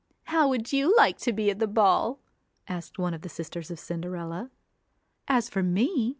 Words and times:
'How 0.23 0.49
would 0.49 0.73
you 0.73 0.95
like 0.97 1.19
to 1.19 1.31
be 1.31 1.51
at 1.51 1.59
the 1.59 1.67
ball?' 1.67 2.17
asked 2.67 2.97
one 2.97 3.13
of 3.13 3.21
the 3.21 3.29
sisters 3.29 3.69
of 3.69 3.77
Cinderella. 3.77 4.49
'As 5.27 5.47
for 5.47 5.61
me!' 5.61 5.85